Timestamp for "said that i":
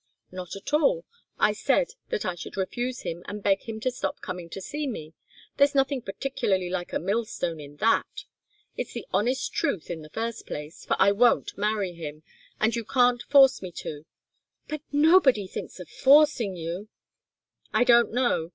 1.53-2.33